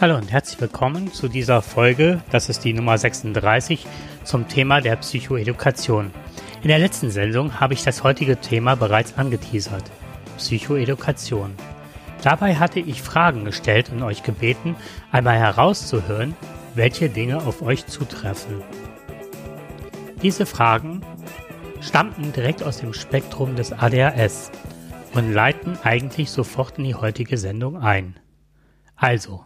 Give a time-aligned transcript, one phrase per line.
[0.00, 3.84] Hallo und herzlich willkommen zu dieser Folge, das ist die Nummer 36,
[4.22, 6.12] zum Thema der Psychoedukation.
[6.62, 9.82] In der letzten Sendung habe ich das heutige Thema bereits angeteasert.
[10.36, 11.52] Psychoedukation.
[12.22, 14.76] Dabei hatte ich Fragen gestellt und euch gebeten,
[15.10, 16.36] einmal herauszuhören,
[16.76, 18.62] welche Dinge auf euch zutreffen.
[20.22, 21.02] Diese Fragen
[21.80, 24.52] stammten direkt aus dem Spektrum des ADHS
[25.14, 28.14] und leiten eigentlich sofort in die heutige Sendung ein.
[28.94, 29.44] Also,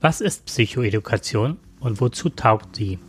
[0.00, 3.00] was ist Psychoedukation und wozu taugt sie?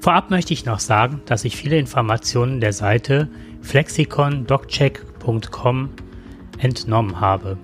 [0.00, 3.28] Vorab möchte ich noch sagen, dass ich viele Informationen der Seite
[3.62, 5.90] flexicondoccheck.com
[6.58, 7.58] entnommen habe.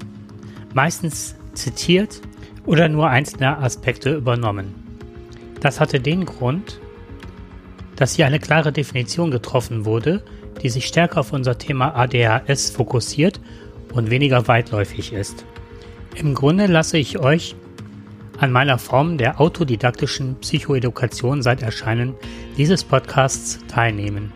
[0.75, 2.21] Meistens zitiert
[2.66, 4.74] oder nur einzelne Aspekte übernommen.
[5.61, 6.80] Das hatte den Grund,
[7.95, 10.24] dass hier eine klare Definition getroffen wurde,
[10.63, 13.41] die sich stärker auf unser Thema ADHS fokussiert
[13.93, 15.45] und weniger weitläufig ist.
[16.16, 17.55] Im Grunde lasse ich euch
[18.38, 22.15] an meiner Form der autodidaktischen Psychoedukation seit Erscheinen
[22.57, 24.32] dieses Podcasts teilnehmen.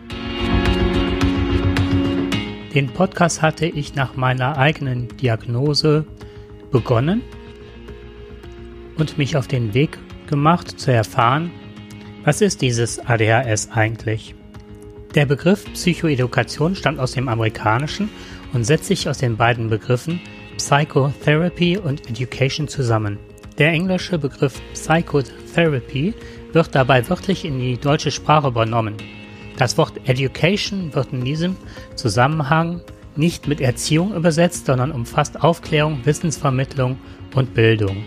[2.73, 6.05] Den Podcast hatte ich nach meiner eigenen Diagnose
[6.71, 7.23] begonnen
[8.97, 11.51] und mich auf den Weg gemacht zu erfahren,
[12.23, 14.35] was ist dieses ADHS eigentlich?
[15.15, 18.09] Der Begriff Psychoedukation stammt aus dem Amerikanischen
[18.53, 20.21] und setzt sich aus den beiden Begriffen
[20.57, 23.17] Psychotherapy und Education zusammen.
[23.59, 26.13] Der englische Begriff Psychotherapy
[26.53, 28.95] wird dabei wörtlich in die deutsche Sprache übernommen.
[29.57, 31.57] Das Wort Education wird in diesem
[31.95, 32.79] Zusammenhang
[33.17, 36.99] nicht mit Erziehung übersetzt, sondern umfasst Aufklärung, Wissensvermittlung
[37.35, 37.97] und Bildung.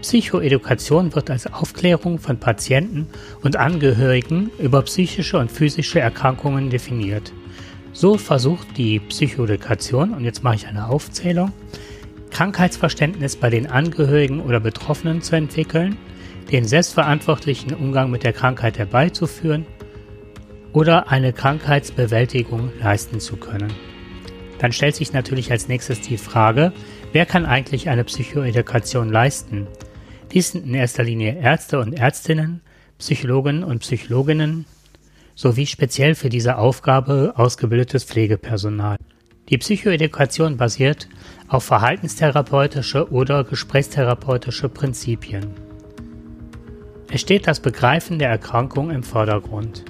[0.00, 3.06] Psychoedukation wird als Aufklärung von Patienten
[3.42, 7.34] und Angehörigen über psychische und physische Erkrankungen definiert.
[7.92, 11.52] So versucht die Psychoedukation, und jetzt mache ich eine Aufzählung,
[12.36, 15.96] Krankheitsverständnis bei den Angehörigen oder Betroffenen zu entwickeln,
[16.52, 19.64] den selbstverantwortlichen Umgang mit der Krankheit herbeizuführen
[20.74, 23.72] oder eine Krankheitsbewältigung leisten zu können.
[24.58, 26.74] Dann stellt sich natürlich als nächstes die Frage,
[27.14, 29.66] wer kann eigentlich eine Psychoedukation leisten?
[30.30, 32.60] Dies sind in erster Linie Ärzte und Ärztinnen,
[32.98, 34.66] Psychologen und Psychologinnen
[35.34, 38.98] sowie speziell für diese Aufgabe ausgebildetes Pflegepersonal.
[39.48, 41.08] Die Psychoedukation basiert
[41.46, 45.52] auf verhaltenstherapeutische oder gesprächstherapeutische Prinzipien.
[47.08, 49.84] Es steht das Begreifen der Erkrankung im Vordergrund.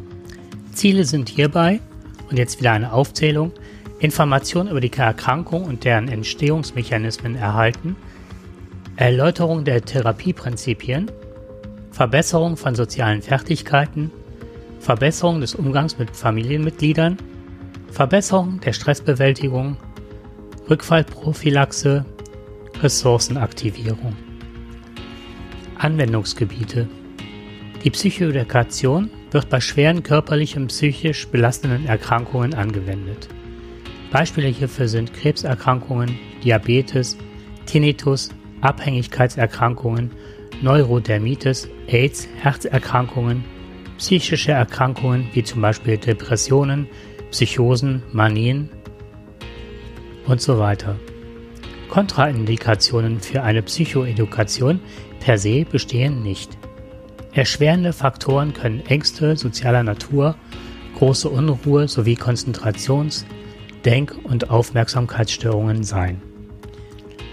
[0.72, 1.80] Ziele sind hierbei,
[2.28, 3.52] und jetzt wieder eine Aufzählung,
[3.98, 7.96] Informationen über die Erkrankung und deren Entstehungsmechanismen erhalten,
[8.96, 11.10] Erläuterung der Therapieprinzipien,
[11.92, 14.10] Verbesserung von sozialen Fertigkeiten,
[14.80, 17.16] Verbesserung des Umgangs mit Familienmitgliedern,
[17.96, 19.78] Verbesserung der Stressbewältigung,
[20.68, 22.04] Rückfallprophylaxe,
[22.82, 24.14] Ressourcenaktivierung.
[25.78, 26.88] Anwendungsgebiete
[27.82, 33.28] Die Psychoedukation wird bei schweren körperlich und psychisch belastenden Erkrankungen angewendet.
[34.12, 37.16] Beispiele hierfür sind Krebserkrankungen, Diabetes,
[37.64, 38.28] Tinnitus,
[38.60, 40.10] Abhängigkeitserkrankungen,
[40.60, 43.42] Neurodermitis, AIDS, Herzerkrankungen,
[43.96, 46.88] psychische Erkrankungen wie zum Beispiel Depressionen,
[47.30, 48.70] Psychosen, Manien
[50.26, 50.96] und so weiter.
[51.88, 54.80] Kontraindikationen für eine Psychoedukation
[55.20, 56.56] per se bestehen nicht.
[57.32, 60.36] Erschwerende Faktoren können Ängste sozialer Natur,
[60.96, 63.24] große Unruhe sowie Konzentrations-,
[63.84, 66.20] Denk- und Aufmerksamkeitsstörungen sein.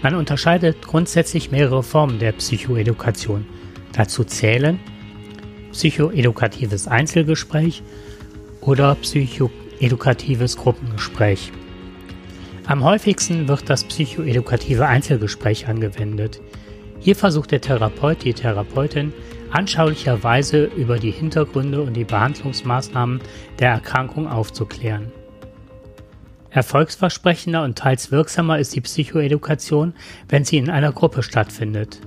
[0.02, 3.46] Man unterscheidet grundsätzlich mehrere Formen der Psychoedukation.
[3.92, 4.78] Dazu zählen
[5.72, 7.82] psychoedukatives Einzelgespräch
[8.60, 8.94] oder
[9.84, 11.52] psychoedukatives Gruppengespräch.
[12.66, 16.40] Am häufigsten wird das psychoedukative Einzelgespräch angewendet.
[17.00, 19.12] Hier versucht der Therapeut, die Therapeutin,
[19.50, 23.20] anschaulicherweise über die Hintergründe und die Behandlungsmaßnahmen
[23.58, 25.12] der Erkrankung aufzuklären.
[26.48, 29.92] Erfolgsversprechender und teils wirksamer ist die Psychoedukation,
[30.30, 32.00] wenn sie in einer Gruppe stattfindet.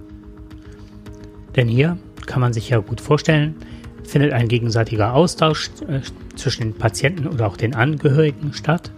[1.55, 3.55] Denn hier kann man sich ja gut vorstellen,
[4.07, 5.99] findet ein gegenseitiger Austausch äh,
[6.35, 8.91] zwischen den Patienten oder auch den Angehörigen statt.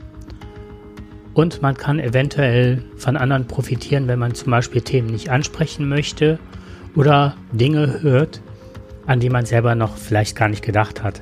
[1.34, 6.40] Und man kann eventuell von anderen profitieren, wenn man zum Beispiel Themen nicht ansprechen möchte
[6.96, 8.42] oder Dinge hört,
[9.06, 11.22] an die man selber noch vielleicht gar nicht gedacht hat.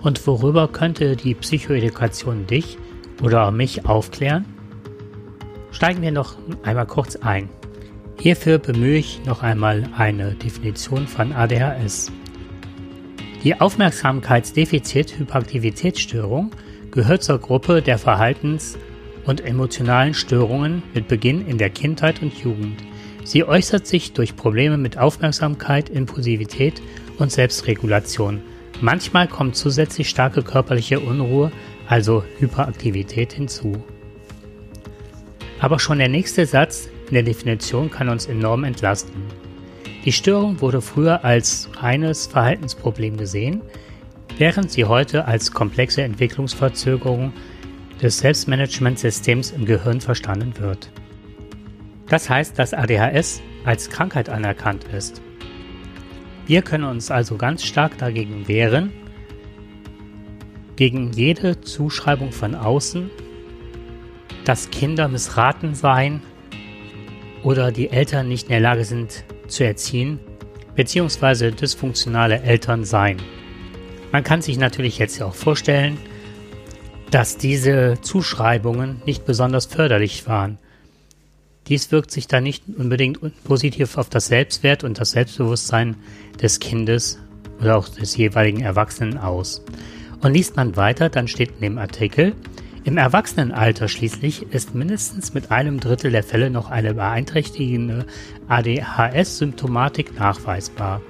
[0.00, 2.78] Und worüber könnte die Psychoedukation dich
[3.22, 4.44] oder mich aufklären?
[5.72, 7.48] Steigen wir noch einmal kurz ein.
[8.20, 12.12] Hierfür bemühe ich noch einmal eine Definition von ADHS.
[13.46, 16.50] Die Aufmerksamkeitsdefizit-Hyperaktivitätsstörung
[16.90, 18.76] gehört zur Gruppe der Verhaltens-
[19.24, 22.82] und emotionalen Störungen mit Beginn in der Kindheit und Jugend,
[23.22, 26.82] Sie äußert sich durch Probleme mit Aufmerksamkeit, Impulsivität
[27.18, 28.42] und Selbstregulation.
[28.80, 31.52] Manchmal kommt zusätzlich starke körperliche Unruhe,
[31.86, 33.84] also Hyperaktivität hinzu.
[35.60, 39.45] Aber schon der nächste Satz in der Definition kann uns enorm entlasten.
[40.06, 43.60] Die Störung wurde früher als reines Verhaltensproblem gesehen,
[44.38, 47.32] während sie heute als komplexe Entwicklungsverzögerung
[48.00, 50.92] des Selbstmanagementsystems im Gehirn verstanden wird.
[52.08, 55.20] Das heißt, dass ADHS als Krankheit anerkannt ist.
[56.46, 58.92] Wir können uns also ganz stark dagegen wehren,
[60.76, 63.10] gegen jede Zuschreibung von außen,
[64.44, 66.22] dass Kinder missraten seien
[67.42, 70.18] oder die Eltern nicht in der Lage sind zu erziehen,
[70.74, 73.18] beziehungsweise dysfunktionale Eltern seien.
[74.12, 75.98] Man kann sich natürlich jetzt auch vorstellen,
[77.10, 80.58] dass diese Zuschreibungen nicht besonders förderlich waren.
[81.68, 85.96] Dies wirkt sich dann nicht unbedingt positiv auf das Selbstwert und das Selbstbewusstsein
[86.40, 87.18] des Kindes
[87.60, 89.62] oder auch des jeweiligen Erwachsenen aus.
[90.20, 92.34] Und liest man weiter, dann steht in dem Artikel,
[92.86, 98.06] im Erwachsenenalter schließlich ist mindestens mit einem Drittel der Fälle noch eine beeinträchtigende
[98.46, 101.02] ADHS-Symptomatik nachweisbar.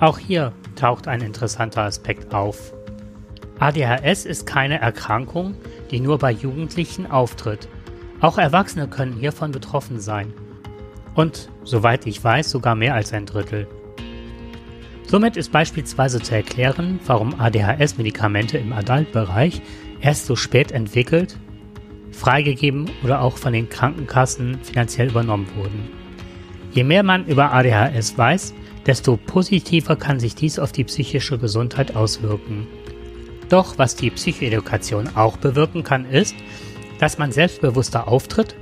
[0.00, 2.74] Auch hier taucht ein interessanter Aspekt auf.
[3.60, 5.54] ADHS ist keine Erkrankung,
[5.92, 7.68] die nur bei Jugendlichen auftritt.
[8.20, 10.32] Auch Erwachsene können hiervon betroffen sein.
[11.14, 13.68] Und, soweit ich weiß, sogar mehr als ein Drittel.
[15.06, 19.62] Somit ist beispielsweise zu erklären, warum ADHS-Medikamente im Adultbereich
[20.00, 21.36] erst so spät entwickelt,
[22.12, 25.88] freigegeben oder auch von den Krankenkassen finanziell übernommen wurden.
[26.72, 28.54] Je mehr man über ADHS weiß,
[28.86, 32.66] desto positiver kann sich dies auf die psychische Gesundheit auswirken.
[33.48, 36.34] Doch was die Psychoedukation auch bewirken kann, ist,
[36.98, 38.54] dass man selbstbewusster auftritt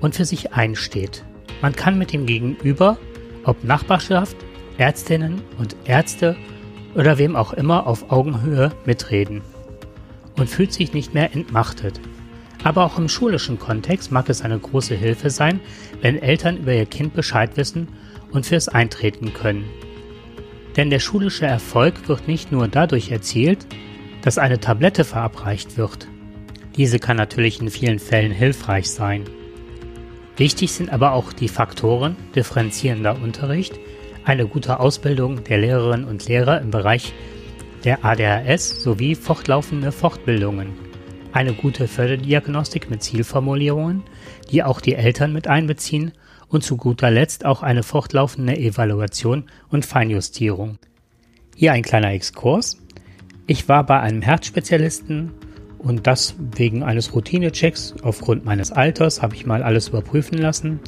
[0.00, 1.24] und für sich einsteht.
[1.62, 2.98] Man kann mit dem Gegenüber,
[3.44, 4.36] ob Nachbarschaft,
[4.76, 6.36] Ärztinnen und Ärzte
[6.94, 9.42] oder wem auch immer auf Augenhöhe mitreden
[10.36, 12.00] und fühlt sich nicht mehr entmachtet.
[12.62, 15.60] Aber auch im schulischen Kontext mag es eine große Hilfe sein,
[16.00, 17.88] wenn Eltern über ihr Kind Bescheid wissen
[18.30, 19.64] und fürs eintreten können.
[20.76, 23.66] Denn der schulische Erfolg wird nicht nur dadurch erzielt,
[24.22, 26.08] dass eine Tablette verabreicht wird.
[26.76, 29.24] Diese kann natürlich in vielen Fällen hilfreich sein.
[30.36, 33.78] Wichtig sind aber auch die Faktoren differenzierender Unterricht,
[34.24, 37.12] eine gute Ausbildung der Lehrerinnen und Lehrer im Bereich
[37.84, 40.72] der ADHS sowie fortlaufende Fortbildungen,
[41.32, 44.02] eine gute Förderdiagnostik mit Zielformulierungen,
[44.50, 46.12] die auch die Eltern mit einbeziehen
[46.48, 50.78] und zu guter Letzt auch eine fortlaufende Evaluation und Feinjustierung.
[51.56, 52.78] Hier ein kleiner Exkurs.
[53.46, 55.32] Ich war bei einem Herzspezialisten
[55.78, 57.96] und das wegen eines Routinechecks.
[58.02, 60.80] Aufgrund meines Alters habe ich mal alles überprüfen lassen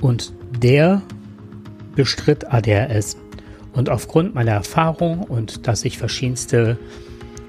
[0.00, 0.32] und
[0.62, 1.02] der
[1.96, 3.16] bestritt ADHS.
[3.72, 6.78] Und aufgrund meiner Erfahrung und dass ich verschiedenste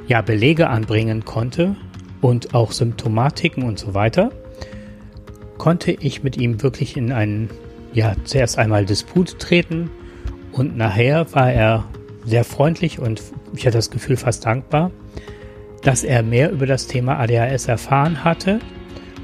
[0.07, 1.75] ja, Belege anbringen konnte
[2.21, 4.31] und auch Symptomatiken und so weiter,
[5.57, 7.49] konnte ich mit ihm wirklich in einen,
[7.93, 9.89] ja, zuerst einmal Disput treten.
[10.51, 11.85] Und nachher war er
[12.25, 13.21] sehr freundlich und
[13.55, 14.91] ich hatte das Gefühl fast dankbar,
[15.81, 18.59] dass er mehr über das Thema ADHS erfahren hatte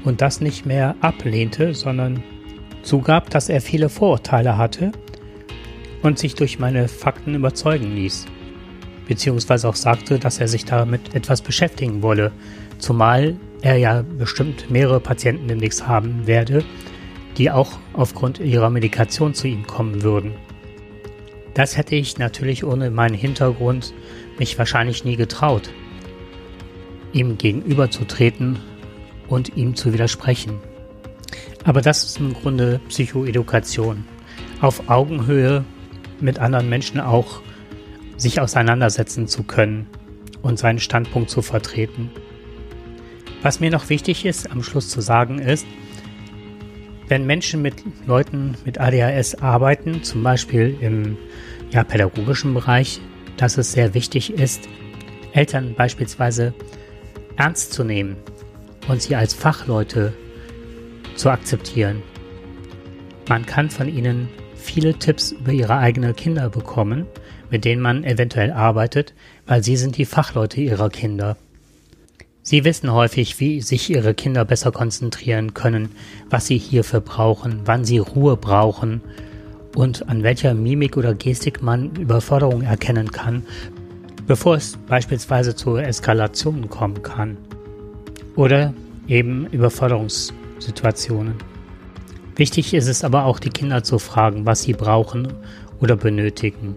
[0.04, 2.22] und das nicht mehr ablehnte, sondern
[2.82, 4.92] zugab, dass er viele Vorurteile hatte
[6.02, 8.26] und sich durch meine Fakten überzeugen ließ.
[9.06, 12.32] Beziehungsweise auch sagte, dass er sich damit etwas beschäftigen wolle,
[12.78, 16.64] zumal er ja bestimmt mehrere Patienten demnächst haben werde,
[17.36, 20.34] die auch aufgrund ihrer Medikation zu ihm kommen würden.
[21.54, 23.92] Das hätte ich natürlich ohne meinen Hintergrund
[24.38, 25.70] mich wahrscheinlich nie getraut,
[27.12, 28.58] ihm gegenüberzutreten
[29.28, 30.60] und ihm zu widersprechen.
[31.64, 34.04] Aber das ist im Grunde Psychoedukation.
[34.60, 35.64] Auf Augenhöhe
[36.20, 37.40] mit anderen Menschen auch
[38.16, 39.86] sich auseinandersetzen zu können
[40.42, 42.10] und seinen Standpunkt zu vertreten.
[43.42, 45.66] Was mir noch wichtig ist, am Schluss zu sagen, ist,
[47.06, 51.16] wenn Menschen mit Leuten mit ADHS arbeiten, zum Beispiel im
[51.70, 53.00] ja, pädagogischen Bereich,
[53.36, 54.68] dass es sehr wichtig ist,
[55.32, 56.52] Eltern beispielsweise
[57.36, 58.16] ernst zu nehmen
[58.88, 60.12] und sie als Fachleute
[61.14, 62.02] zu akzeptieren.
[63.28, 67.06] Man kann von ihnen viele Tipps über ihre eigenen Kinder bekommen,
[67.50, 69.14] mit denen man eventuell arbeitet,
[69.46, 71.36] weil sie sind die Fachleute ihrer Kinder.
[72.42, 75.90] Sie wissen häufig, wie sich ihre Kinder besser konzentrieren können,
[76.30, 79.02] was sie hierfür brauchen, wann sie Ruhe brauchen
[79.76, 83.42] und an welcher Mimik oder Gestik man Überforderung erkennen kann,
[84.26, 87.36] bevor es beispielsweise zu Eskalationen kommen kann.
[88.34, 88.72] Oder
[89.08, 91.34] eben Überforderungssituationen.
[92.38, 95.34] Wichtig ist es aber auch, die Kinder zu fragen, was sie brauchen
[95.80, 96.76] oder benötigen.